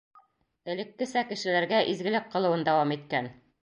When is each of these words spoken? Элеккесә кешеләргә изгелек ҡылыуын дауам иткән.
Элеккесә 0.73 1.23
кешеләргә 1.33 1.85
изгелек 1.95 2.29
ҡылыуын 2.37 2.71
дауам 2.71 3.01
иткән. 3.01 3.35